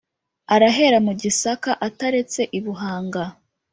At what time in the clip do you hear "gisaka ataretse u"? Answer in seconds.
1.21-2.59